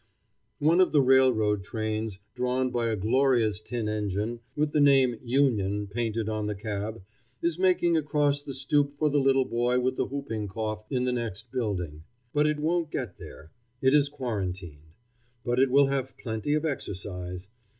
[0.57, 5.85] One of the railroad trains, drawn by a glorious tin engine, with the name "Union"
[5.85, 7.03] painted on the cab,
[7.43, 11.11] is making across the stoop for the little boy with the whooping cough in the
[11.13, 12.01] next building.
[12.33, 14.95] But it won't get there; it is quarantined.
[15.45, 17.47] But it will have plenty of exercise.